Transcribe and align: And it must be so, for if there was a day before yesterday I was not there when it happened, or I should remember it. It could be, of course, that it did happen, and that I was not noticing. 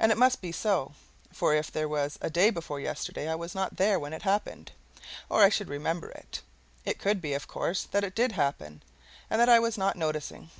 And 0.00 0.10
it 0.10 0.18
must 0.18 0.40
be 0.40 0.50
so, 0.50 0.94
for 1.32 1.54
if 1.54 1.70
there 1.70 1.88
was 1.88 2.18
a 2.20 2.28
day 2.28 2.50
before 2.50 2.80
yesterday 2.80 3.28
I 3.28 3.36
was 3.36 3.54
not 3.54 3.76
there 3.76 4.00
when 4.00 4.12
it 4.12 4.22
happened, 4.22 4.72
or 5.28 5.44
I 5.44 5.48
should 5.48 5.68
remember 5.68 6.10
it. 6.10 6.40
It 6.84 6.98
could 6.98 7.20
be, 7.20 7.34
of 7.34 7.46
course, 7.46 7.84
that 7.92 8.02
it 8.02 8.16
did 8.16 8.32
happen, 8.32 8.82
and 9.30 9.40
that 9.40 9.48
I 9.48 9.60
was 9.60 9.78
not 9.78 9.94
noticing. 9.94 10.50